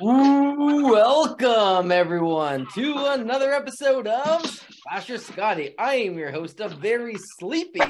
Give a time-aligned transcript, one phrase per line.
[0.00, 5.72] Welcome, everyone, to another episode of Slasher Scotty.
[5.78, 7.80] I am your host, a very sleepy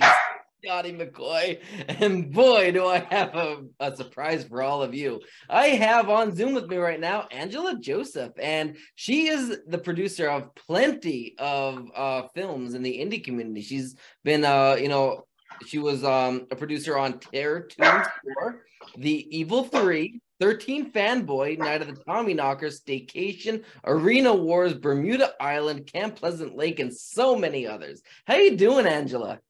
[0.62, 1.60] Scotty McCoy.
[1.88, 5.22] And boy, do I have a, a surprise for all of you.
[5.48, 10.28] I have on Zoom with me right now Angela Joseph, and she is the producer
[10.28, 13.62] of plenty of uh, films in the indie community.
[13.62, 15.24] She's been, uh, you know,
[15.66, 18.06] she was um, a producer on Terror Toons
[18.40, 18.62] 4,
[18.98, 25.86] The Evil 3, 13 Fanboy, Night of the Tommy Knockers, Staycation, Arena Wars, Bermuda Island,
[25.86, 28.02] Camp Pleasant Lake, and so many others.
[28.26, 29.40] How you doing, Angela?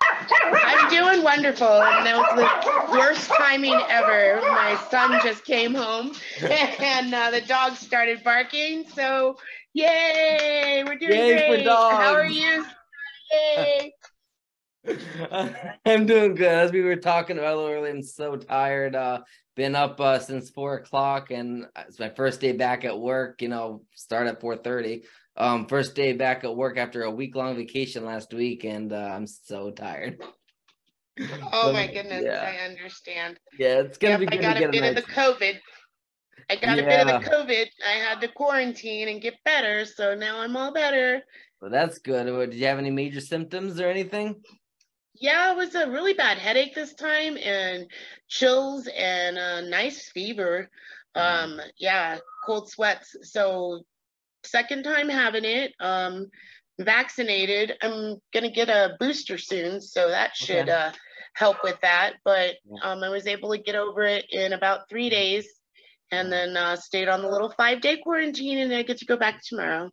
[0.00, 4.40] I'm doing wonderful, and that was the worst timing ever.
[4.40, 8.84] My son just came home, and uh, the dog started barking.
[8.94, 9.36] So,
[9.74, 10.82] yay!
[10.86, 11.66] We're doing Yay for great.
[11.66, 12.64] How are you?
[15.84, 16.46] I'm doing good.
[16.46, 18.94] As we were talking about earlier, I'm so tired.
[18.94, 19.20] Uh,
[19.54, 23.42] been up uh, since four o'clock, and it's my first day back at work.
[23.42, 25.04] You know, start at four thirty.
[25.36, 28.96] Um, first day back at work after a week long vacation last week, and uh,
[28.96, 30.22] I'm so tired.
[31.52, 32.42] Oh So, my goodness, yeah.
[32.42, 33.40] I understand.
[33.58, 35.02] Yeah, it's gonna Yep, be I good got to a get bit a of the
[35.02, 35.58] COVID.
[36.50, 37.66] I got a bit of the COVID.
[37.86, 41.22] I had to quarantine and get better, so now I'm all better.
[41.60, 42.26] Well, that's good.
[42.26, 44.42] Did you have any major symptoms or anything?
[45.20, 47.90] Yeah, it was a really bad headache this time and
[48.28, 50.70] chills and a nice fever.
[51.14, 53.16] Um, yeah, cold sweats.
[53.22, 53.82] So
[54.44, 55.74] second time having it.
[55.80, 56.26] Um,
[56.80, 57.74] vaccinated.
[57.82, 60.72] I'm gonna get a booster soon, so that should Okay.
[60.72, 60.92] uh
[61.34, 62.14] help with that.
[62.24, 65.48] But um, I was able to get over it in about three days
[66.10, 69.16] and then uh, stayed on the little five day quarantine and I get to go
[69.16, 69.90] back tomorrow.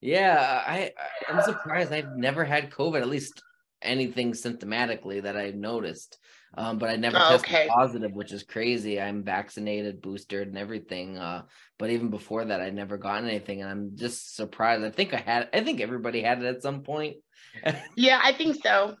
[0.00, 1.92] Yeah, I I- I'm surprised.
[1.92, 3.42] I've never had COVID, at least
[3.82, 6.18] anything symptomatically that I've noticed.
[6.56, 7.68] Um, but I never Oh, tested okay.
[7.68, 9.00] positive, which is crazy.
[9.00, 11.16] I'm vaccinated, boosted, and everything.
[11.16, 11.42] Uh,
[11.78, 14.84] but even before that, I'd never gotten anything, and I'm just surprised.
[14.84, 15.48] I think I had.
[15.52, 17.16] I think everybody had it at some point.
[17.96, 18.96] Yeah, I think so.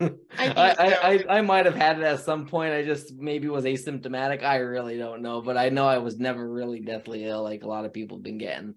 [0.00, 0.06] I
[0.38, 1.28] I, think I, so.
[1.28, 2.72] I, I might have had it at some point.
[2.74, 4.42] I just maybe was asymptomatic.
[4.42, 7.68] I really don't know, but I know I was never really deathly ill like a
[7.68, 8.74] lot of people have been getting.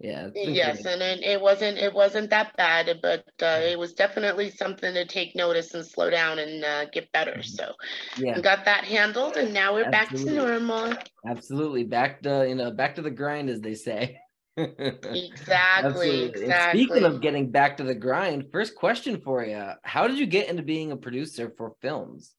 [0.00, 0.28] Yeah.
[0.34, 4.94] Yes, and it, it wasn't it wasn't that bad, but uh, it was definitely something
[4.94, 7.38] to take notice and slow down and uh, get better.
[7.38, 7.44] Mhm.
[7.44, 7.72] So
[8.16, 8.40] yeah.
[8.40, 10.94] got that handled, and now we're back to normal.
[11.26, 11.82] Absolutely.
[11.82, 14.18] Back to you know, back to the grind, as they say.
[14.58, 16.84] Exactly, exactly.
[16.84, 20.48] speaking of getting back to the grind, first question for you: How did you get
[20.48, 22.34] into being a producer for films?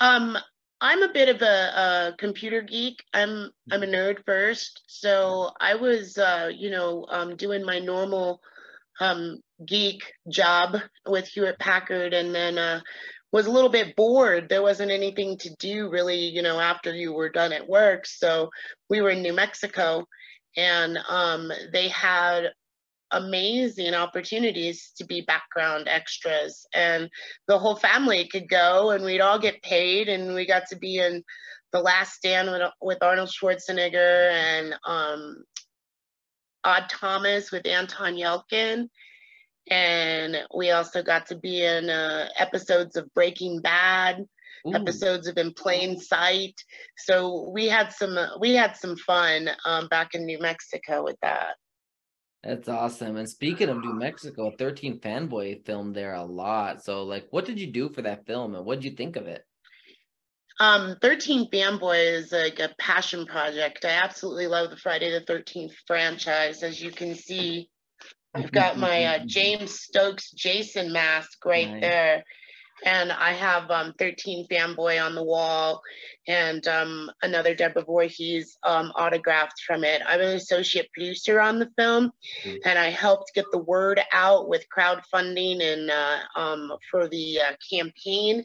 [0.00, 0.36] Um,
[0.84, 3.02] I'm a bit of a, a computer geek.
[3.14, 8.42] I'm I'm a nerd first, so I was uh, you know um, doing my normal
[9.00, 12.82] um, geek job with Hewlett Packard, and then uh,
[13.32, 14.50] was a little bit bored.
[14.50, 18.04] There wasn't anything to do really, you know, after you were done at work.
[18.04, 18.50] So
[18.90, 20.06] we were in New Mexico,
[20.54, 22.50] and um, they had
[23.14, 26.66] amazing opportunities to be background extras.
[26.74, 27.08] And
[27.46, 30.98] the whole family could go and we'd all get paid and we got to be
[30.98, 31.22] in
[31.72, 35.44] the last stand with, with arnold schwarzenegger and um,
[36.64, 38.88] odd thomas with anton yelchin.
[39.70, 44.24] And we also got to be in uh, episodes of breaking bad
[44.66, 46.54] Ooh, episodes of in plain sight.
[46.96, 51.16] So we had some uh, we had some fun um, back in new mexico with
[51.22, 51.56] that
[52.44, 53.16] that's awesome.
[53.16, 56.84] And speaking of New Mexico, 13 Fanboy filmed there a lot.
[56.84, 59.26] So, like, what did you do for that film, and what did you think of
[59.26, 59.44] it?
[60.60, 63.84] Um, 13 Fanboy is like a passion project.
[63.84, 66.62] I absolutely love the Friday the 13th franchise.
[66.62, 67.68] As you can see,
[68.34, 71.80] I've got my uh, James Stokes Jason mask right Nice.
[71.80, 72.24] there.
[72.84, 75.80] And I have um, 13 Fanboy on the wall
[76.26, 80.02] and um, another Deborah Voorhees um, autographed from it.
[80.06, 82.12] I'm an associate producer on the film
[82.44, 82.58] Mhm.
[82.64, 87.52] and I helped get the word out with crowdfunding and uh, um, for the uh,
[87.70, 88.44] campaign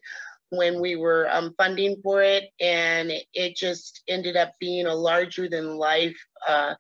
[0.50, 5.48] when we were um, funding for it, and it just ended up being a larger
[5.48, 6.18] than life,
[6.48, 6.74] uh,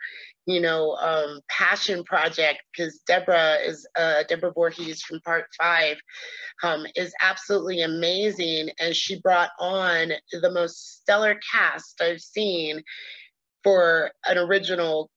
[0.45, 2.61] you know, um, passion project.
[2.71, 5.97] Because Deborah is uh, Deborah Voorhees from Part Five
[6.63, 12.83] um, is absolutely amazing, and she brought on the most stellar cast I've seen
[13.63, 15.09] for an original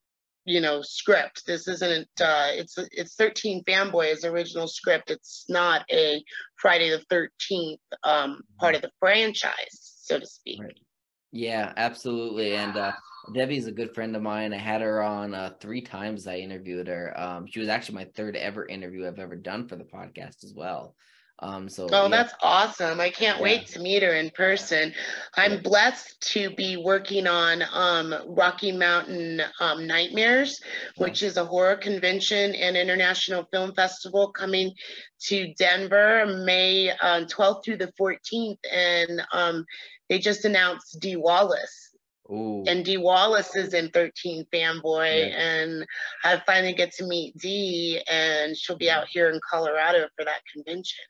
[0.44, 6.22] you know script this isn't uh it's it's 13 fanboys original script it's not a
[6.56, 10.76] friday the 13th um part of the franchise so to speak Right.
[11.32, 12.54] Yeah, absolutely.
[12.54, 12.92] And uh,
[13.34, 14.52] Debbie's a good friend of mine.
[14.52, 16.26] I had her on uh, three times.
[16.26, 17.18] I interviewed her.
[17.18, 20.52] Um, she was actually my third ever interview I've ever done for the podcast as
[20.54, 20.94] well.
[21.38, 22.08] Um, so Oh, yeah.
[22.08, 23.00] that's awesome.
[23.00, 23.42] I can't Yeah.
[23.42, 24.94] wait to meet her in person.
[25.36, 30.60] I'm blessed to be working on um, Rocky Mountain um, Nightmares,
[30.98, 34.72] which is a horror convention and international film festival coming
[35.24, 38.58] to Denver May uh, 12th through the 14th.
[38.70, 39.64] And um,
[40.08, 41.88] they just announced Dee Wallace.
[42.30, 42.62] Ooh.
[42.68, 45.40] And Dee Wallace is in 13 Fanboy, Yeah.
[45.42, 45.86] and
[46.24, 50.40] I finally get to meet Dee, and she'll be out here in Colorado for that
[50.54, 51.04] convention.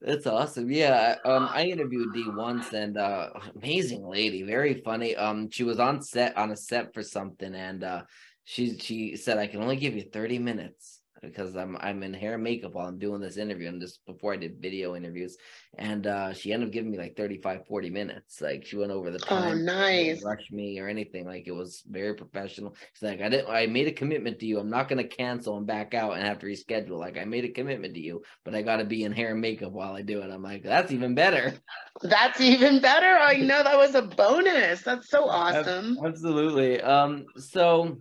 [0.00, 0.70] That's awesome.
[0.70, 5.14] Yeah, um, I interviewed Dee once, and uh, amazing lady, very funny.
[5.14, 8.02] Um, she was on set on a set for something, and uh,
[8.44, 12.34] she she said I can only give you thirty minutes because I'm I'm in hair
[12.34, 15.36] and makeup while I'm doing this interview, and this before I did video interviews,
[15.78, 18.40] and uh, she ended up giving me like 35, 40 minutes.
[18.40, 19.64] Like she went over the Oh, time,
[19.94, 20.22] didn't nice.
[20.22, 21.26] rush me or anything.
[21.26, 22.74] Like it was very professional.
[22.94, 23.48] She's like, I didn't.
[23.50, 24.58] I made a commitment to you.
[24.58, 26.98] I'm not gonna cancel and back out and have to reschedule.
[26.98, 29.40] Like I made a commitment to you, but I got to be in hair and
[29.40, 30.30] makeup while I do it.
[30.30, 31.54] I'm like, that's even better.
[32.02, 33.06] That's even better.
[33.18, 34.82] I know that was a bonus.
[34.82, 35.96] That's so awesome.
[36.04, 36.80] Absolutely.
[36.80, 37.26] Um.
[37.36, 37.98] So,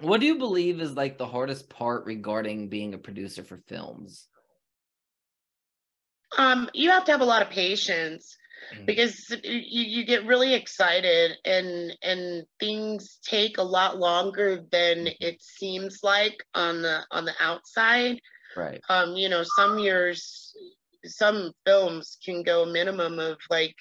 [0.00, 4.28] what do you believe is like the hardest part regarding being a producer for films?
[6.38, 8.36] Um, you have to have a lot of patience
[8.74, 8.86] Mm.
[8.86, 15.16] because you, you get really excited and and things take a lot longer than Mhm.
[15.20, 18.20] it seems like on the on the outside.
[18.54, 18.82] Right.
[18.88, 20.54] Um, you know, some years
[21.06, 23.74] some films can go a minimum of like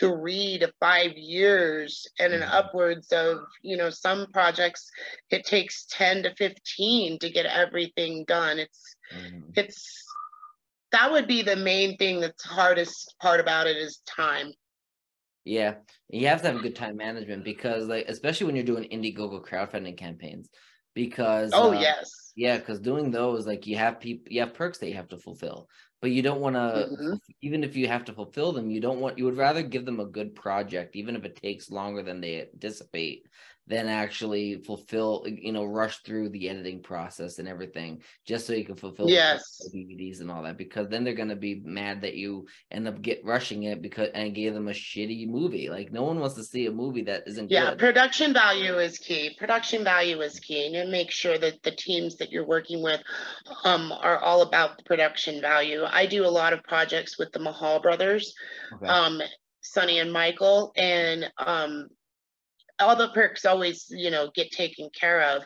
[0.00, 2.50] three to five years and an Mhm.
[2.50, 4.90] upwards of you know some projects
[5.30, 9.54] it takes 10 to 15 to get everything done it's Mhm.
[9.56, 10.06] it's
[10.92, 14.52] that would be the main thing that's hardest part about it is time
[15.44, 19.44] Yeah, you have to have good time management because, like, especially when you're doing Indiegogo
[19.44, 20.50] crowdfunding campaigns,
[20.94, 24.78] because oh uh, yes Yeah, because doing those, like you have people, you have perks
[24.78, 25.68] that you have to fulfill,
[26.00, 27.20] but you don't want to, Mhm.
[27.42, 30.00] even if you have to fulfill them, you don't want, you would rather give them
[30.00, 33.28] a good project, even if it takes longer than they anticipate,
[33.70, 38.64] than actually fulfill, you know, rush through the editing process and everything, just so you
[38.64, 39.70] can fulfill the Yes.
[39.72, 43.24] DVDs and all that, because then they're gonna be mad that you end up get
[43.24, 45.70] rushing it because and gave them a shitty movie.
[45.70, 47.78] Like no one wants to see a movie that isn't yeah good.
[47.78, 52.30] production value is key production value is key and make sure that the teams that
[52.30, 53.00] you're working with
[53.64, 57.38] um, are all about the production value i do a lot of projects with the
[57.40, 58.34] mahal brothers
[58.74, 58.86] Okay.
[58.86, 59.20] um,
[59.62, 61.88] Sonny and Michael, and um,
[62.80, 65.44] all the perks always, you know, get taken care of.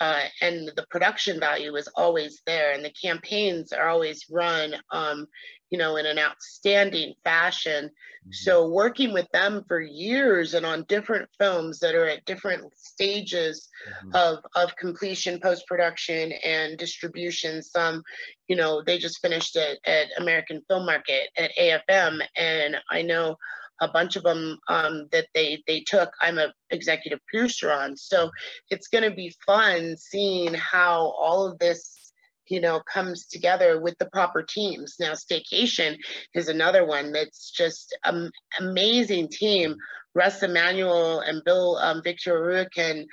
[0.00, 5.26] Uh, and the production value is always there, and the campaigns are always run, um,
[5.70, 7.90] you know, in an outstanding fashion.
[8.26, 8.34] Mhm.
[8.34, 13.68] So working with them for years and on different films that are at different stages
[13.88, 14.14] Mhm.
[14.16, 17.62] of of completion, post production, and distribution.
[17.62, 18.02] Some,
[18.48, 23.36] you know, they just finished it at American Film Market at AFM, and I know
[23.80, 26.10] a bunch of them um, that they they took.
[26.20, 28.30] I'm a executive producer on, so
[28.70, 32.00] it's going to be fun seeing how all of this.
[32.48, 34.96] You know, comes together with the proper teams.
[35.00, 35.96] Now, Staycation
[36.34, 38.30] is another one that's just an
[38.60, 39.76] amazing team.
[40.14, 43.06] Russ Emanuel and Bill um, Victor Ruikin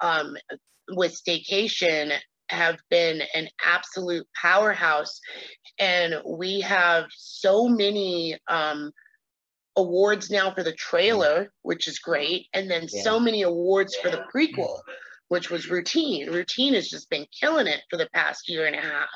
[0.00, 0.34] um,
[0.88, 2.16] with Staycation
[2.50, 5.20] have been an absolute powerhouse.
[5.78, 8.92] And we have so many um,
[9.76, 12.48] awards now for the trailer, which is great.
[12.52, 13.02] And then Yeah.
[13.02, 14.80] so many awards for the prequel,
[15.28, 16.30] which was Routine.
[16.30, 19.08] Routine has just been killing it for the past year and a half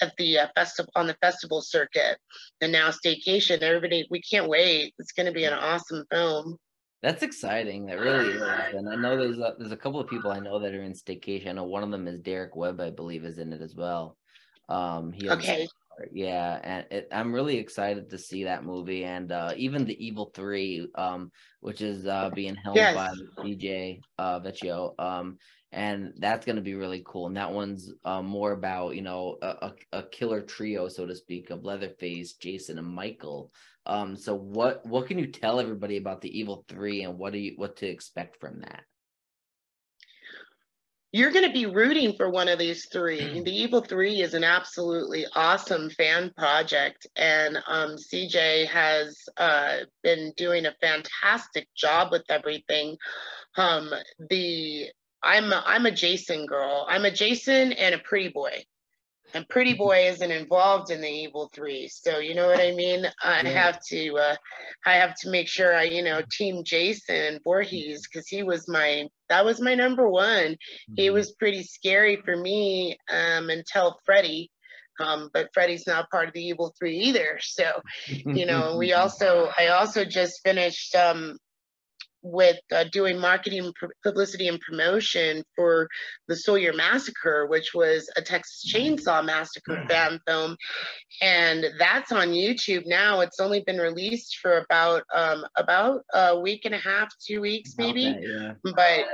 [0.00, 2.18] at the uh, festival on the festival circuit.
[2.60, 4.94] And now Staycation, everybody, we can't wait.
[4.98, 6.58] It's going to be an awesome film.
[7.02, 7.86] That's exciting.
[7.86, 8.42] That really is.
[8.74, 10.92] And I know there's a, there's a couple of people I know that are in
[10.92, 11.48] staycation.
[11.48, 14.16] I know one of them is Derek Webb, I believe, is in it as well.
[14.68, 15.68] Um, he Okay.
[16.12, 20.30] Yeah, and it, I'm really excited to see that movie and uh, even the Evil
[20.34, 21.30] Three, um,
[21.60, 22.94] which is uh, being helmed Yes.
[22.94, 23.10] by
[23.42, 24.94] DJ uh, Vecchio.
[24.98, 25.38] Um,
[25.72, 27.26] and that's going to be really cool.
[27.28, 31.14] And that one's uh, more about you know a, a, a killer trio, so to
[31.14, 33.50] speak, of Leatherface, Jason, and Michael.
[33.86, 37.38] Um, so what what can you tell everybody about the Evil Three and what do
[37.38, 38.82] you what to expect from that?
[41.14, 43.42] You're going to be rooting for one of these three.
[43.42, 50.32] The Evil Three is an absolutely awesome fan project, and um, CJ has uh, been
[50.38, 52.96] doing a fantastic job with everything.
[53.58, 53.92] Um,
[54.30, 54.86] the
[55.22, 56.86] I'm a, I'm a Jason girl.
[56.88, 58.64] I'm a Jason and a Pretty Boy,
[59.34, 63.06] and Pretty Boy isn't involved in the Evil Three, so you know what I mean.
[63.22, 63.50] I Yeah.
[63.50, 64.36] have to uh,
[64.86, 69.08] I have to make sure I you know team Jason Voorhees because he was my
[69.28, 70.56] that was my number one
[70.94, 71.14] he Mhm.
[71.14, 74.50] was pretty scary for me um, until Freddy,
[75.00, 77.38] Um, but Freddy's not part of the Evil Three either.
[77.40, 77.80] So,
[78.32, 81.38] you know, we also I also just finished um,
[82.22, 83.72] with uh, doing marketing,
[84.04, 85.88] publicity, and promotion for
[86.28, 90.56] the Sawyer Massacre, which was a Texas Chainsaw Massacre fan film,
[91.20, 93.20] and that's on YouTube now.
[93.20, 97.74] It's only been released for about um, about a week and a half, two weeks
[97.76, 98.52] maybe, Okay, yeah.
[98.76, 99.04] but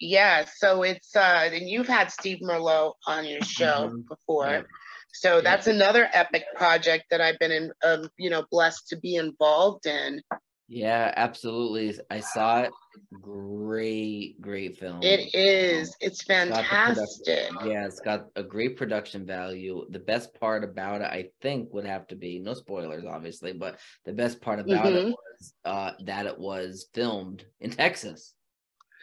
[0.00, 0.44] yeah.
[0.56, 4.08] So it's uh, and you've had Steve Merlot on your show Mhm.
[4.08, 4.46] before.
[4.50, 4.66] Yep.
[5.14, 5.40] So Yeah.
[5.42, 9.86] that's another epic project that I've been in, um, you know, blessed to be involved
[9.86, 10.20] in.
[10.68, 11.96] Yeah, absolutely.
[12.10, 12.72] I saw it.
[13.20, 15.00] Great, great film.
[15.02, 15.94] It is.
[16.00, 17.50] It's got the production- fantastic.
[17.64, 19.86] Yeah, it's got a great production value.
[19.90, 23.78] The best part about it, I think, would have to be no spoilers, obviously, but
[24.04, 25.10] the best part about it Mhm.
[25.12, 28.34] was uh, that it was filmed in Texas.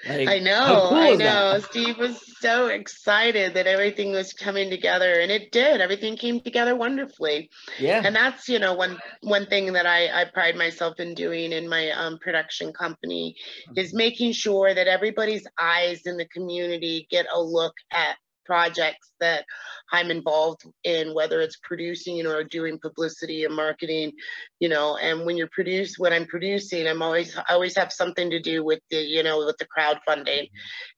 [0.08, 1.54] Like, I know, cool I is that?
[1.54, 1.60] know.
[1.60, 5.80] Steve was so excited that everything was coming together, and it did.
[5.80, 7.50] Everything came together wonderfully.
[7.80, 11.54] Yeah, And that's, you know, one one thing that I, I pride myself in doing
[11.54, 13.36] in my um, production company
[13.76, 19.46] is making sure that everybody's eyes in the community get a look at projects that
[19.92, 24.14] I'm involved in, whether it's producing or doing publicity and marketing,
[24.60, 28.30] you know, and when you're produce when I'm producing, I'm always I always have something
[28.30, 30.50] to do with the, you know, with the crowdfunding.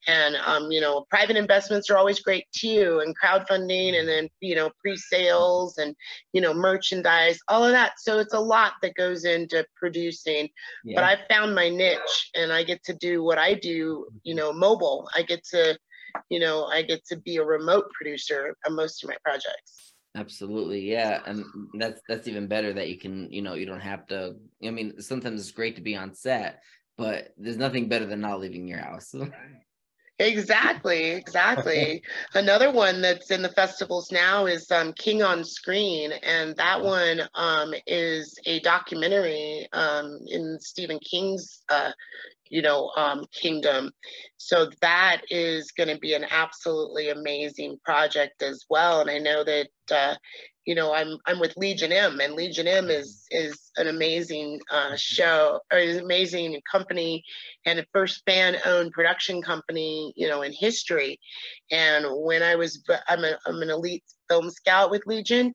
[0.07, 4.55] And um, you know, private investments are always great too, and crowdfunding and then, you
[4.55, 5.95] know, pre-sales and
[6.33, 7.93] you know, merchandise, all of that.
[7.99, 10.49] So it's a lot that goes into producing
[10.95, 11.03] but.
[11.03, 15.09] I found my niche and I get to do what I do, you know, mobile.
[15.15, 15.77] I get to,
[16.29, 19.93] you know, I get to be a remote producer on most of my projects.
[20.15, 21.43] Absolutely, yeah, and
[21.77, 24.36] that's that's even better that you can, you know, you don't have to.
[24.65, 26.62] I mean, sometimes it's great to be on set,
[26.98, 29.13] but there's nothing better than not leaving your house.
[30.17, 32.01] Exactly, exactly.
[32.34, 37.22] Another one that's in the festivals now is um, King on Screen, and that one
[37.34, 41.91] um, is a documentary um, in Stephen King's, uh,
[42.49, 43.91] you know, um, kingdom.
[44.37, 49.01] So that is going to be an absolutely amazing project as well.
[49.01, 50.15] And I know that uh,
[50.65, 54.95] you know I'm I'm with Legion M, and Legion M is is an amazing uh,
[54.95, 57.23] show or is an amazing company
[57.65, 61.19] and the first fan-owned production company, you know, in history.
[61.71, 65.53] And when I was, I'm, a, I'm an elite film scout with Legion,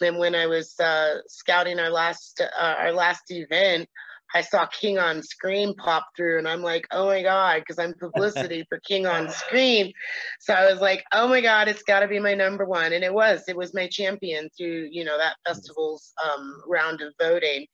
[0.00, 3.88] and when I was uh, scouting our last uh, our last event,
[4.34, 7.94] I saw King on Screen pop through, and I'm like, oh my god, because I'm
[7.94, 9.92] publicity for King on Screen.
[10.40, 13.04] So I was like, oh my god, it's got to be my number one, and
[13.04, 13.44] it was.
[13.48, 17.66] It was my champion through you know that festival's um, round of voting,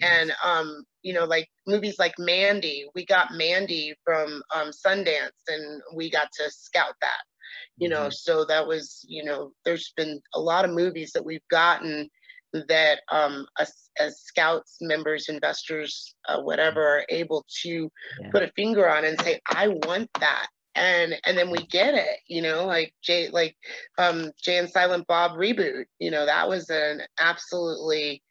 [0.00, 5.82] and um, you know like movies like Mandy, we got Mandy from um, Sundance, and
[5.94, 7.22] we got to scout that.
[7.78, 8.12] You know, Mhm.
[8.14, 12.08] so that was you know, there's been a lot of movies that we've gotten
[12.52, 17.90] that um, us as scouts, members, investors, uh, whatever, are able to
[18.20, 18.30] Yeah.
[18.32, 20.48] put a finger on and say, I want that.
[20.74, 23.56] And and then we get it, you know, like Jay, like
[23.98, 25.84] um, Jay and Silent Bob reboot.
[25.98, 28.22] You know, that was an absolutely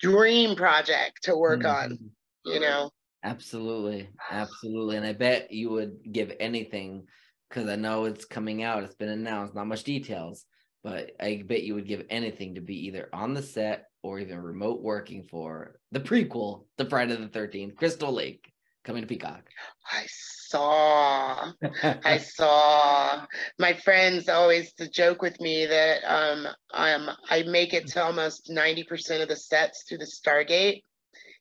[0.00, 1.98] dream project to work on.
[1.98, 2.10] Mhm.
[2.44, 2.90] You know,
[3.22, 7.06] Absolutely, absolutely, and I bet you would give anything
[7.48, 8.84] because I know it's coming out.
[8.84, 10.44] It's been announced, not much details,
[10.84, 14.38] but I bet you would give anything to be either on the set or even
[14.38, 18.52] remote working for the prequel to Friday the Thirteenth, Crystal Lake,
[18.84, 19.48] coming to Peacock.
[19.90, 21.52] I saw.
[21.82, 23.24] I saw
[23.58, 29.22] my friends always joke with me that um, um, I make it to almost 90%
[29.22, 30.82] of the sets through the Stargate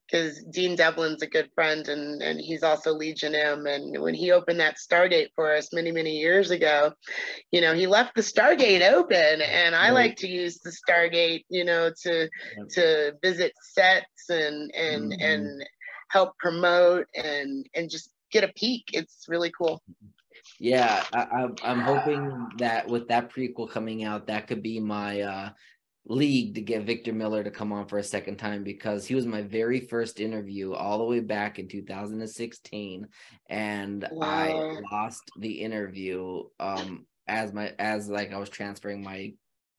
[0.08, 3.66] because Dean Devlin's a good friend and, and he's also Legion M.
[3.66, 6.94] And when he opened that Stargate for us many, many years ago,
[7.52, 9.94] you know, he left the Stargate open and I Right.
[9.94, 12.30] like to use the Stargate, you know, to
[12.72, 15.22] to visit sets and and Mhm.
[15.22, 15.66] and
[16.10, 18.86] help promote and and just get a peek.
[18.94, 19.82] It's really cool.
[20.60, 25.22] Yeah, I, I'm I'm hoping that with that prequel coming out, that could be my
[25.22, 25.50] uh
[26.06, 29.26] league to get Victor Miller to come on for a second time because he was
[29.26, 33.08] my very first interview all the way back in 2016
[33.50, 39.34] and I lost the interview um as my as like I was transferring my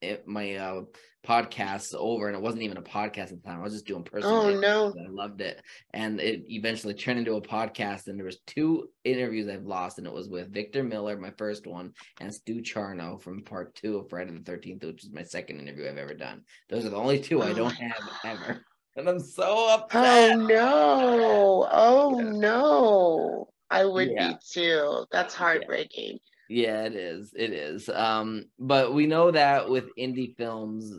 [0.05, 0.81] it, my uh
[1.25, 3.59] podcasts over and it wasn't even a podcast at the time.
[3.59, 4.89] I was just doing personal Oh no.
[4.89, 5.59] I loved it.
[5.91, 8.07] And it eventually turned into a podcast.
[8.07, 11.65] And there was two interviews I've lost, and it was with Victor Miller, my first
[11.65, 15.59] one, and Stu Charno from part two of Friday the Thirteenth, which is my second
[15.59, 16.43] interview I've ever done.
[16.69, 18.63] Those are the only two I Oh don't have ever.
[18.95, 20.31] And I'm so upset.
[20.37, 21.67] Oh no.
[21.71, 22.29] Oh Yeah.
[22.33, 23.49] no.
[23.71, 24.33] I would Yeah.
[24.33, 25.05] be too.
[25.11, 26.13] That's heartbreaking.
[26.13, 26.34] Yeah,
[26.83, 27.33] it is.
[27.35, 27.89] It is.
[27.89, 30.93] Um, but we know that with indie films,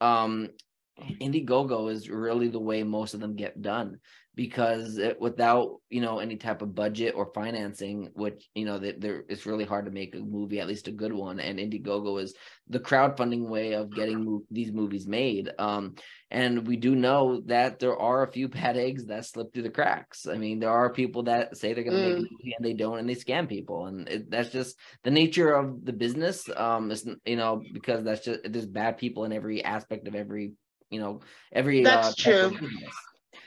[0.00, 0.50] um,
[0.98, 4.00] Indiegogo is really the way most of them get done
[4.36, 9.00] because it, without you know any type of budget or financing, which you know that
[9.00, 11.40] there it's really hard to make a movie, at least a good one.
[11.40, 12.34] And Indiegogo is
[12.68, 15.50] the crowdfunding way of getting mo- these movies made.
[15.58, 15.94] Um,
[16.30, 19.70] and we do know that there are a few bad eggs that slip through the
[19.70, 20.26] cracks.
[20.26, 22.08] I mean, there are people that say they're going to mm.
[22.08, 22.30] make a mm.
[22.30, 25.82] movie and they don't, and they scam people, and it, that's just the nature of
[25.82, 26.46] the business.
[26.54, 30.52] Um, it's you know because that's just there's bad people in every aspect of every
[30.90, 31.20] you know
[31.52, 32.68] every that's uh, true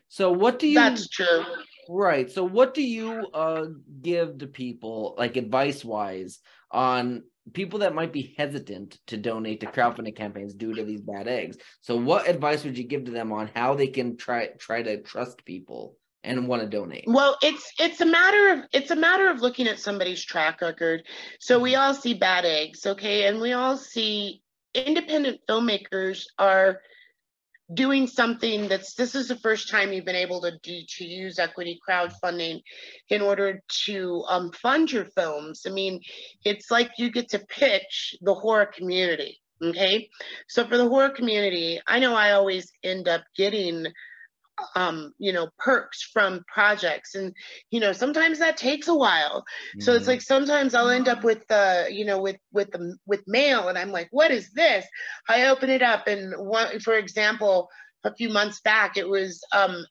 [0.09, 1.43] so what do you That's true.
[1.87, 2.29] Right.
[2.29, 3.65] So what do you uh
[4.01, 6.39] give to people like advice wise
[6.71, 7.23] on
[7.53, 11.57] people that might be hesitant to donate to crowdfunding campaigns due to these bad eggs?
[11.81, 15.01] So what advice would you give to them on how they can try try to
[15.01, 17.05] trust people and want to donate?
[17.07, 21.03] Well, it's it's a matter of it's a matter of looking at somebody's track record.
[21.39, 21.81] So we mm-hmm.
[21.81, 23.27] all see bad eggs, okay?
[23.27, 24.41] And we all see
[24.73, 26.81] independent filmmakers are
[27.73, 31.39] doing something that's this is the first time you've been able to do to use
[31.39, 32.61] equity crowdfunding
[33.09, 35.63] in order to um, fund your films.
[35.67, 36.01] I mean
[36.43, 40.09] it's like you get to pitch the horror community okay?
[40.47, 43.85] So for the horror community i know i always end up getting
[44.75, 47.15] um, you know, perks from projects.
[47.15, 47.33] And,
[47.71, 49.41] you know, sometimes that takes a while.
[49.41, 49.81] Mm-hmm.
[49.81, 50.11] So it's mm-hmm.
[50.11, 53.77] like sometimes I'll end up with the, you know, with with the with mail and
[53.77, 54.85] I'm like, what is this?
[55.27, 57.69] I open it up and one for example,
[58.03, 59.85] a few months back, it was um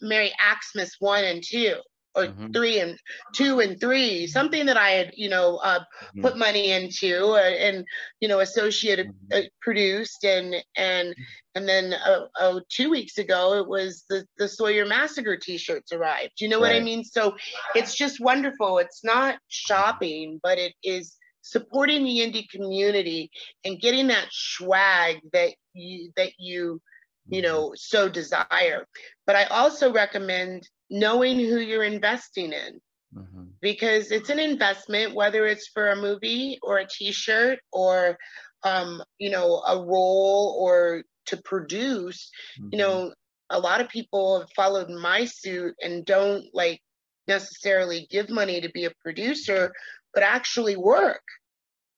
[0.00, 0.32] Merry
[0.74, 1.76] Xmas one and two
[2.16, 2.50] or mm-hmm.
[2.52, 2.98] three and
[3.34, 6.22] two and three, something that I had, you know, uh, mm-hmm.
[6.22, 7.84] put money into uh, and,
[8.20, 9.38] you know, associated mm-hmm.
[9.38, 11.14] uh, produced and and
[11.54, 16.40] and then uh, oh, two weeks ago it was the the Sawyer Massacre T-shirts arrived.
[16.40, 16.72] You know right.
[16.72, 17.04] what I mean?
[17.04, 17.36] So
[17.74, 18.78] it's just wonderful.
[18.78, 23.30] It's not shopping, but it is supporting the indie community
[23.64, 26.80] and getting that swag that you that you
[27.28, 27.52] you mm-hmm.
[27.52, 28.84] know so desire
[29.26, 32.80] but i also recommend knowing who you're investing in
[33.14, 33.44] mm-hmm.
[33.60, 38.16] because it's an investment whether it's for a movie or a t-shirt or
[38.62, 42.68] um, you know a role or to produce mm-hmm.
[42.72, 43.12] you know
[43.50, 46.80] a lot of people have followed my suit and don't like
[47.28, 49.72] necessarily give money to be a producer
[50.14, 51.22] but actually work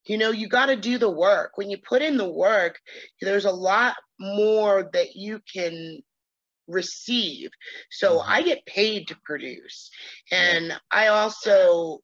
[0.07, 2.79] you know you got to do the work when you put in the work
[3.21, 6.01] there's a lot more that you can
[6.69, 7.51] receive.
[7.91, 8.31] So mm-hmm.
[8.31, 9.91] I get paid to produce.
[10.31, 10.79] And.
[10.91, 12.01] I also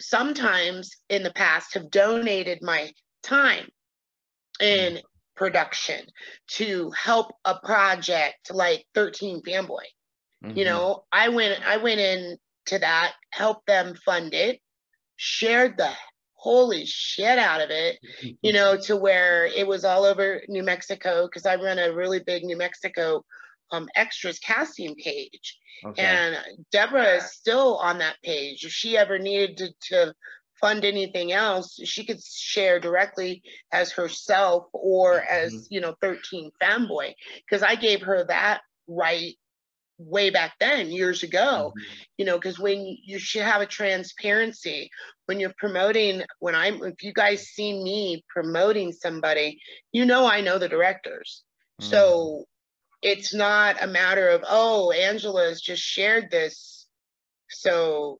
[0.00, 2.90] sometimes in the past have donated my
[3.22, 3.68] time
[4.60, 5.04] in mm-hmm.
[5.36, 6.06] production
[6.48, 9.78] to help a project like 13 fanboy.
[10.44, 10.56] Mm-hmm.
[10.56, 14.60] You know, I went I went in to that, helped them fund it,
[15.16, 15.90] shared the
[16.34, 17.98] holy shit out of it,
[18.40, 22.20] you know, to where it was all over New Mexico because I run a really
[22.20, 23.24] big New Mexico
[23.72, 25.58] um, extras casting page.
[25.84, 26.02] Okay.
[26.02, 26.36] And
[26.70, 28.64] Deborah is still on that page.
[28.64, 30.14] If she ever needed to, to
[30.60, 35.46] fund anything else, she could share directly as herself or mm-hmm.
[35.46, 37.14] as, you know, 13 fanboy.
[37.48, 39.34] Because I gave her that right
[40.00, 41.94] way back then years ago mm-hmm.
[42.16, 44.88] you know because when you should have a transparency
[45.26, 49.60] when you're promoting when i'm if you guys see me promoting somebody
[49.92, 51.42] you know i know the directors
[51.80, 51.90] mm-hmm.
[51.90, 52.44] so
[53.02, 56.86] it's not a matter of oh angela's just shared this
[57.48, 58.18] so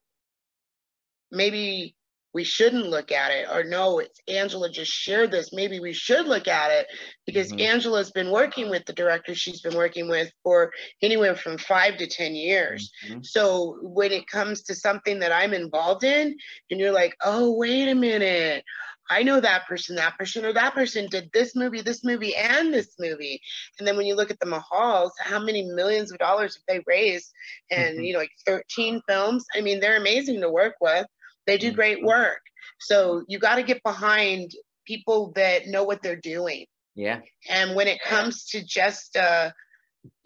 [1.30, 1.94] maybe
[2.32, 6.26] we shouldn't look at it or no it's angela just shared this maybe we should
[6.26, 6.86] look at it
[7.26, 7.60] because mm-hmm.
[7.60, 12.06] angela's been working with the director she's been working with for anywhere from five to
[12.06, 13.20] ten years mm-hmm.
[13.22, 16.34] so when it comes to something that i'm involved in
[16.70, 18.64] and you're like oh wait a minute
[19.10, 22.72] I know that person, that person, or that person did this movie, this movie, and
[22.72, 23.40] this movie.
[23.78, 26.84] And then when you look at the Mahals, how many millions of dollars have they
[26.86, 27.32] raised?
[27.70, 28.04] And, mm-hmm.
[28.04, 29.44] you know, like 13 films.
[29.54, 31.06] I mean, they're amazing to work with.
[31.46, 32.06] They do great mm-hmm.
[32.06, 32.40] work.
[32.78, 34.52] So you got to get behind
[34.86, 36.66] people that know what they're doing.
[36.94, 37.20] Yeah.
[37.48, 39.50] And when it comes to just uh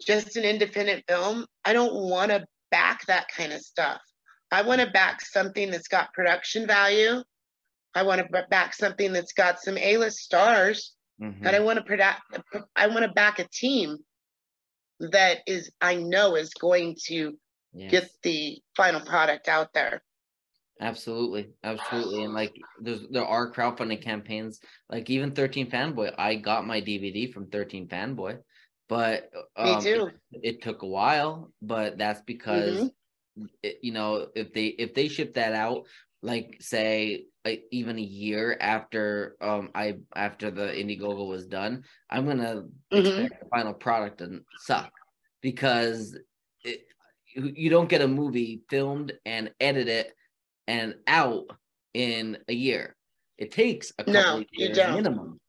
[0.05, 4.01] just an independent film, I don't want to back that kind of stuff.
[4.51, 7.23] I want to back something that's got production value
[7.95, 11.45] I want to back something that's got some A-list stars, mm-hmm.
[11.45, 12.21] and I want to product.
[12.75, 13.97] I want to back a team
[14.99, 17.37] that is I know is going to
[17.73, 17.91] yes.
[17.91, 20.01] get the final product out there.
[20.81, 26.13] Absolutely, absolutely, and like there's there are crowdfunding campaigns, like even 13 Fanboy.
[26.17, 28.39] I got my DVD from 13 Fanboy,
[28.89, 30.09] but um, me too.
[30.33, 33.45] It, it, took a while, but that's because mm-hmm.
[33.63, 35.85] it, you know if they if they ship that out
[36.25, 42.25] like say like even a year after um I after the Indiegogo was done, I'm
[42.25, 43.27] gonna Mhm.
[43.27, 44.91] expect the final product and suck
[45.41, 46.17] because
[46.63, 46.81] it,
[47.35, 50.07] you you don't get a movie filmed and edited
[50.67, 51.45] and out
[51.93, 52.95] in a year.
[53.37, 55.39] It takes a couple No, of years minimum.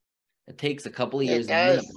[0.49, 1.97] It takes a couple of years minimum.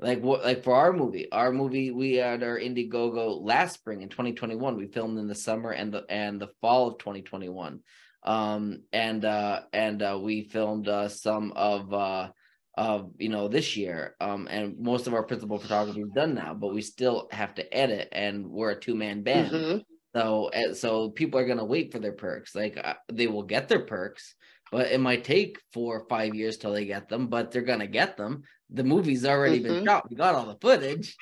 [0.00, 4.08] Like what like for our movie, our movie we had our Indiegogo last spring in
[4.08, 4.76] 2021.
[4.76, 7.82] We filmed in the summer and the and the fall of 2021.
[8.28, 12.28] Um and uh and uh we filmed uh some of uh
[12.76, 14.14] of you know this year.
[14.20, 17.64] Um and most of our principal photography is done now but we still have to
[17.82, 19.50] edit and we're a two-man band.
[19.52, 19.82] Mhm.
[20.14, 22.54] so and so people are going to wait for their perks.
[22.54, 24.34] Like uh, they will get their perks
[24.70, 27.84] but it might take four or five years till they get them but they're going
[27.88, 28.42] to get them.
[28.78, 29.86] The movie's already been Mhm.
[29.86, 30.10] shot.
[30.10, 31.16] We got all the footage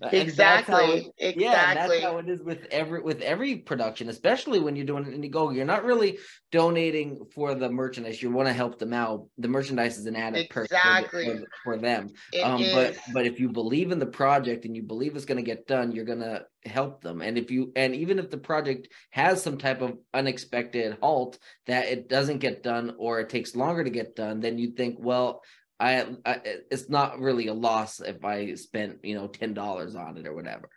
[0.00, 1.44] That's how it- Exactly.
[1.44, 5.12] yeah, that's how it is with every with every production, especially when you're doing an
[5.20, 5.54] Indiegogo.
[5.54, 6.18] You're not really
[6.50, 8.22] donating for the merchandise.
[8.22, 9.26] You want to help them out.
[9.38, 10.68] The merchandise is an added perk
[11.10, 12.08] for for, them.
[12.32, 15.36] It um, but but if you believe in the project and you believe it's going
[15.36, 17.22] to get done, you're going to help them.
[17.22, 21.86] And if you and even if the project has some type of unexpected halt that
[21.86, 25.42] it doesn't get done or it takes longer to get done, then you think, well.
[25.82, 26.40] I, I
[26.70, 30.34] it's not really a loss if I spent you know ten dollars on it or
[30.34, 30.70] whatever.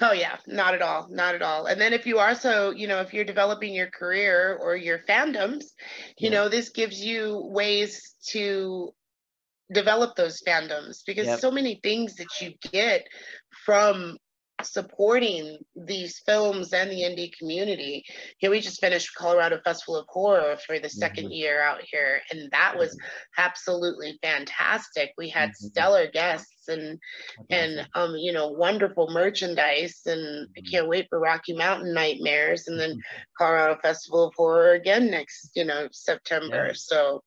[0.00, 1.66] Oh yeah, not at all, not at all.
[1.66, 5.64] And then if you also, you know, if you're developing your career or your fandoms,
[6.18, 6.30] you Yeah.
[6.30, 8.94] know, this gives you ways to
[9.72, 11.40] develop those fandoms because Yep.
[11.40, 13.06] so many things that you get
[13.66, 14.16] from
[14.62, 18.04] supporting these films and the indie community.
[18.40, 21.36] Yeah, we just finished Colorado Festival of Horror for the 2nd Mhm.
[21.36, 22.96] year out here, and that was
[23.36, 25.12] absolutely fantastic.
[25.16, 25.54] We had Mhm.
[25.56, 26.98] stellar guests and
[27.50, 30.70] and um you know wonderful merchandise and i Mhm.
[30.70, 33.00] can't wait for rocky mountain nightmares and then
[33.38, 36.72] colorado festival of horror again next you know september Yeah.
[36.74, 37.22] so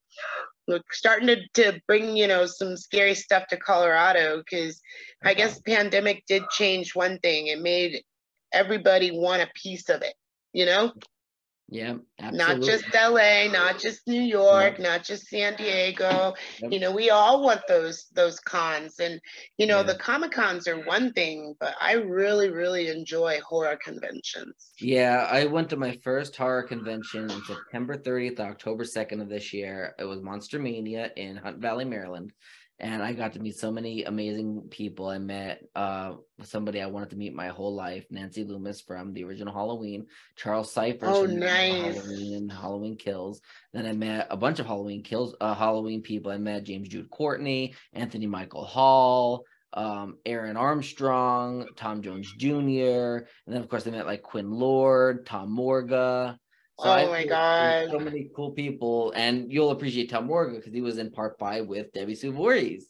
[0.72, 4.82] we're starting to, to bring you know some scary stuff to colorado because
[5.24, 7.48] i guess pandemic did change one thing.
[7.48, 8.02] It made
[8.54, 10.14] everybody want a piece of it
[10.54, 10.92] you know
[11.72, 16.34] yeah, not just LA, not just New York, not just San Diego.
[16.62, 16.72] Yep.
[16.74, 19.00] You know, we all want those those cons.
[19.00, 19.22] And
[19.58, 19.84] you know, Yeah.
[19.84, 24.74] the Comic Cons are one thing, but I really, really enjoy horror conventions.
[24.82, 29.54] Yeah, I went to my first horror convention on September 30th, October 2nd of this
[29.54, 29.96] year.
[29.98, 32.34] It was Monster Mania in Hunt Valley, Maryland.
[32.82, 35.08] And I got to meet so many amazing people.
[35.08, 39.24] I met uh somebody I wanted to meet my whole life, Nancy Loomis from the
[39.24, 41.96] original Halloween, Charles Cyphers Oh, from nice.
[41.96, 43.40] Halloween and Halloween Kills.
[43.72, 46.32] Then I met a bunch of Halloween Kills, uh, Halloween people.
[46.32, 53.54] I met James Jude Courtney, Anthony Michael Hall, um, Aaron Armstrong, Tom Jones Jr., and
[53.56, 56.38] then of course I met like Quinn Lord, Tom Morga.
[56.84, 57.90] Oh I my God.
[57.92, 61.68] So many cool people, and you'll appreciate Tom Morga because he was in part five
[61.68, 62.88] with Debbie Sue Voorhees.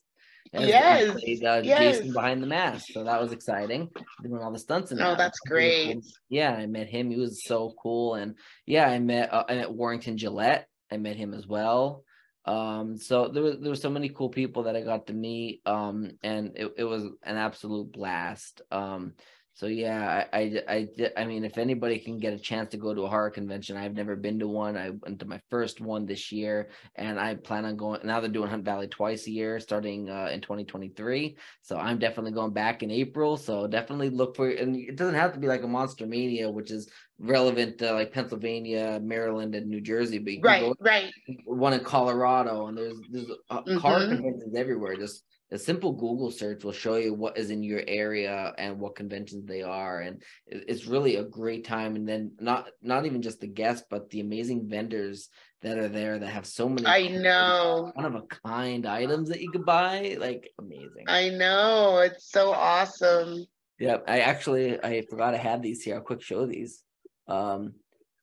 [0.54, 1.98] Yes, played, uh, yes.
[1.98, 3.90] Jason behind the mask, so that was exciting.
[4.22, 5.98] Doing all the stunts and Oh, that's great.
[6.28, 7.10] Yeah, I met him.
[7.10, 10.68] He was so cool, and yeah, I met uh, I met Warrington Gillette.
[10.92, 12.04] I met him as well.
[12.46, 15.62] Um, so there was there were so many cool people that I got to meet.
[15.66, 18.62] Um, and it, it was an absolute blast.
[18.72, 19.14] Um,
[19.54, 20.64] so yeah, I, I
[20.98, 21.12] I.
[21.18, 23.94] I mean, if anybody can get a chance to go to a horror convention, I've
[23.94, 24.78] never been to one.
[24.78, 28.00] I went to my first one this year, and I plan on going.
[28.04, 31.38] Now they're doing Hunt Valley twice a year, starting uh, in 2023.
[31.62, 33.36] So I'm definitely going back in April.
[33.38, 34.50] So definitely look for.
[34.50, 38.14] And it doesn't have to be like a Monster Mania, which is relevant to like
[38.14, 40.18] Pennsylvania, Maryland, and New Jersey.
[40.18, 41.12] But you Right, go right.
[41.46, 44.10] one in Colorado, and there's there's uh, car Mhm.
[44.10, 44.96] conventions everywhere.
[44.96, 48.96] Just a simple Google search will show you what is in your area and what
[48.96, 51.96] conventions they are, and it's really a great time.
[51.96, 55.30] And then not not even just the guests, but the amazing vendors
[55.62, 57.92] that are there that have so many I know.
[57.94, 61.06] one of a kind items that you could buy, like amazing.
[61.08, 62.00] I know.
[62.00, 63.46] It's so awesome.
[63.80, 65.96] Yep, I actually I forgot I had these here.
[65.96, 66.84] I'll quick show these.
[67.28, 67.74] Um,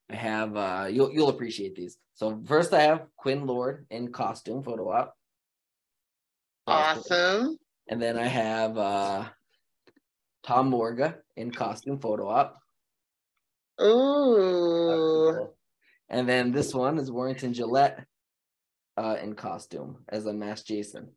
[0.09, 1.97] I have uh, you'll you'll appreciate these.
[2.15, 5.15] So first I have Quinn Lord in costume photo op.
[6.69, 7.57] Awesome.
[7.87, 9.25] And then I have uh,
[10.43, 12.59] Tom Morga in costume photo op.
[13.81, 15.35] Ooh.
[15.35, 15.55] cool.
[16.09, 18.05] And then this one is Warrington Gillette
[18.97, 21.09] uh, in costume as a masked Jason.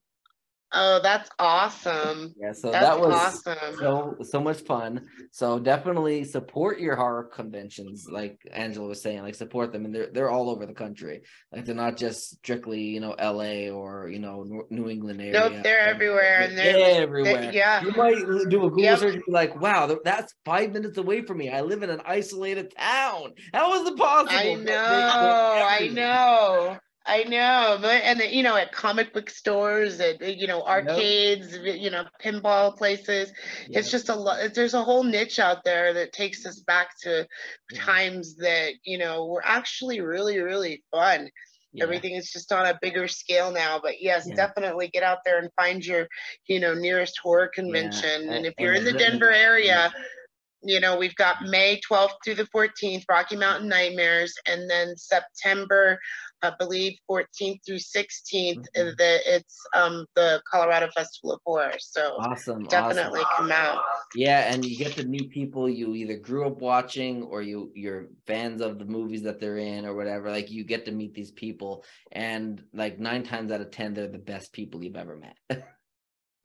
[0.74, 2.32] Oh, that's awesome.
[2.40, 3.76] Yeah, so That's that was awesome.
[3.78, 5.06] so so much fun.
[5.30, 10.08] So definitely support your horror conventions, like Angela was saying, like support them, and they're
[10.12, 11.22] they're all over the country.
[11.52, 13.70] Like they're not just strictly you know L.A.
[13.70, 15.32] or you know New England area.
[15.32, 17.50] Nope, they're everywhere, and they're- everywhere.
[17.52, 17.82] yeah.
[17.84, 18.16] you might
[18.48, 18.98] do a Google Yep.
[18.98, 21.50] search and be like, "Wow, that's five minutes away from me.
[21.50, 23.32] I live in an isolated town.
[23.52, 27.78] How is it possible?" I know, I know, I know.
[27.80, 32.04] But and you know, at comic book stores, at eh, you know, arcades, you know,
[32.22, 33.32] pinball places.
[33.68, 33.80] Yeah.
[33.80, 34.54] It's just a lot.
[34.54, 37.26] There's a whole niche out there that takes us back to
[37.70, 37.80] Yeah.
[37.82, 41.30] times that you know were actually really, really fun.
[41.72, 41.84] Yeah.
[41.84, 43.80] Everything is just on a bigger scale now.
[43.82, 46.06] But yes, definitely get out there and find your,
[46.46, 48.28] you know, nearest horror convention.
[48.28, 49.92] And if you're in the the- Denver area,
[50.62, 55.98] you know, we've got May 12th through the 14th, Rocky Mountain Nightmares, and then September,
[56.42, 58.66] I believe 14th through 16th, Mhm.
[58.74, 61.74] is the it's um the Colorado Festival of Horror.
[61.78, 62.64] So Awesome.
[62.64, 63.36] definitely awesome.
[63.36, 63.82] come out.
[64.16, 68.08] Yeah, and you get to meet people you either grew up watching or you you're
[68.26, 70.30] fans of the movies that they're in or whatever.
[70.30, 74.08] Like you get to meet these people, and like nine times out of ten, they're
[74.08, 75.36] the best people you've ever met.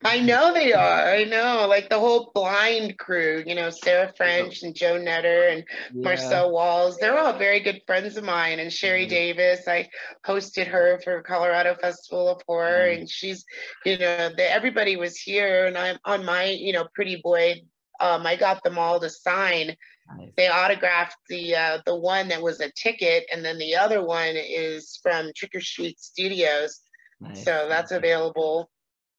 [0.04, 1.08] I know they are.
[1.08, 5.64] I know, like the whole blind crew, you know, Sarah French and Joe Knetter and
[5.92, 6.98] Marcel Walz.
[6.98, 8.60] They're all very good friends of mine.
[8.60, 9.10] And Sheri Mhm.
[9.10, 9.88] Davis, I
[10.24, 12.98] hosted her for Colorado Festival of Horror, Mhm.
[12.98, 13.44] and she's,
[13.84, 17.62] you know, the, everybody was here, and I'm on my, you know, Pretty Boy.
[17.98, 19.76] Um, I got them all to sign.
[20.16, 20.30] Nice.
[20.36, 24.36] They autographed the uh, the one that was a ticket, and then the other one
[24.36, 26.80] is from Trick or Treat Studios.
[27.20, 27.44] Nice.
[27.44, 28.70] So that's available.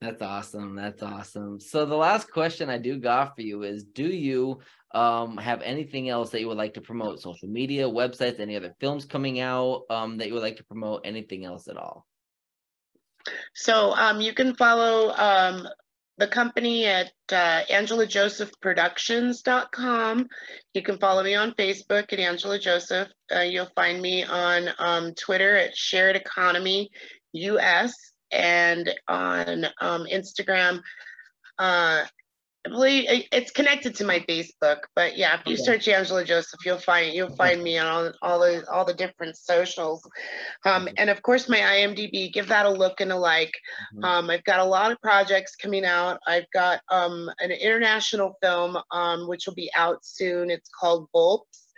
[0.02, 0.76] That's awesome.
[0.76, 1.60] That's awesome.
[1.60, 4.60] So the last question I do got for you is do you
[4.94, 7.22] um have anything else that you would like to promote?
[7.22, 11.02] Social media, websites, any other films coming out um that you would like to promote?
[11.04, 12.06] Anything else at all?
[13.54, 15.68] So um, you can follow um,
[16.18, 20.28] the company at uh, angelajosephproductions.com.
[20.74, 23.10] You can follow me on Facebook at Angela Joseph.
[23.34, 26.90] Uh, you'll find me on um, Twitter at Shared Economy
[27.34, 27.94] US
[28.32, 30.82] and on um, Instagram.
[31.58, 32.06] Uh,
[32.66, 35.64] I believe it's connected to my Facebook, but yeah, if you Okay.
[35.64, 39.38] search Angela Joseph, you'll find you'll find me on all, all the all the different
[39.38, 40.06] socials.
[40.66, 42.32] Um, and of course, my IMDb.
[42.34, 43.54] Give that a look and a like.
[43.96, 44.04] Mhm.
[44.04, 46.20] Um, I've got a lot of projects coming out.
[46.28, 50.52] I've got um, an international film um, which will be out soon.
[50.52, 51.69] It's called Volps,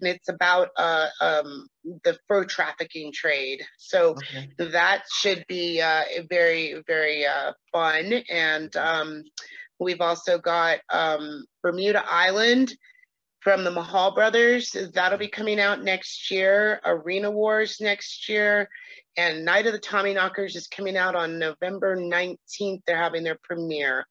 [0.00, 1.66] and it's about uh, um,
[2.04, 3.62] the fur trafficking trade.
[3.78, 4.48] So Okay.
[4.58, 8.22] that should be uh, very very uh, fun.
[8.30, 9.22] And um,
[9.78, 12.74] we've also got um, bermuda island
[13.40, 14.74] from the mahal brothers.
[14.94, 16.80] That'll be coming out next year.
[16.84, 18.68] Arena wars next year.
[19.16, 23.38] And night of the tommy knockers is coming out on november 19th they're having their
[23.42, 24.06] premiere.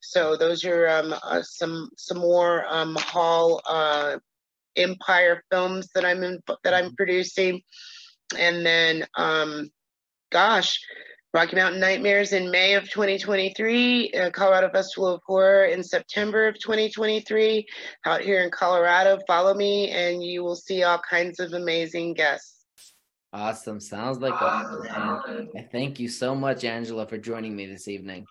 [0.00, 4.18] So those are um, uh, some some more um, mahal uh,
[4.76, 7.60] empire films that i'm in that i'm producing
[8.38, 9.70] and then um,
[10.30, 10.80] gosh,
[11.32, 16.58] Rocky Mountain Nightmares in May of 2023, uh, Colorado Festival of Horror in September of
[16.58, 17.66] 2023,
[18.04, 19.18] out here in Colorado.
[19.26, 22.64] Follow me and you will see all kinds of amazing guests.
[23.32, 23.78] Awesome.
[23.78, 24.34] Sounds like a.
[25.56, 28.26] I thank you so much, Angela, for joining me this evening.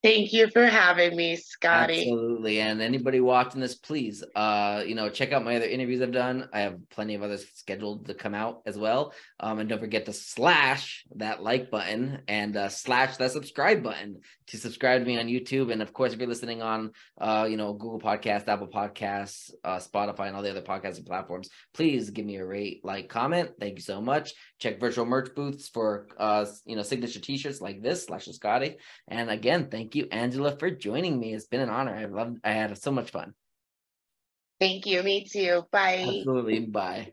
[0.00, 2.02] Thank you for having me, Scotty.
[2.02, 2.60] Absolutely.
[2.60, 6.48] And anybody watching this, please, uh, you know, check out my other interviews I've done.
[6.52, 9.12] I have plenty of others scheduled to come out as well.
[9.40, 14.20] Um, and don't forget to slash that like button and uh, slash that subscribe button
[14.46, 15.72] to subscribe to me on YouTube.
[15.72, 19.78] And of course, if you're listening on, uh, you know, Google Podcast, Apple Podcasts, uh,
[19.78, 23.50] Spotify, and all the other podcasting platforms, please give me a rate, like, comment.
[23.58, 24.32] Thank you so much.
[24.58, 28.76] Check virtual merch booths for, uh, you know, signature T-shirts like this, slash Scotty.
[29.06, 31.34] And again, thank you, Angela, for joining me.
[31.34, 31.94] It's been an honor.
[31.94, 33.34] I loved I had so much fun.
[34.60, 35.02] Thank you.
[35.02, 35.62] Me too.
[35.70, 36.04] Bye.
[36.08, 36.66] Absolutely.
[36.66, 37.12] Bye.